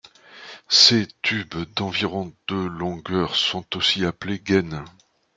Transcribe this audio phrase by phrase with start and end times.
[0.67, 4.83] Ces tubes d'environ de longueur sont aussi appelés gaines.